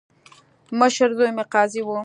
مشر 0.79 1.09
زوی 1.17 1.31
مې 1.35 1.43
قاضي 1.53 1.81
وو. 1.83 1.97